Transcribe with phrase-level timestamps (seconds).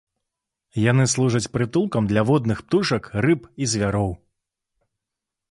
[0.91, 4.11] Яны служаць прытулкам для водных птушак, рыб і звяроў.